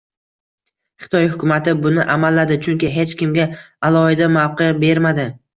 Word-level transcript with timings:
Xitoy 1.03 1.27
hukumati 1.33 1.75
buni 1.83 2.07
amalladi, 2.15 2.59
chunki 2.69 2.91
hech 2.97 3.15
kimga 3.23 3.47
alohida 3.91 4.35
mavqe 4.39 4.73
bermadi... 4.87 5.33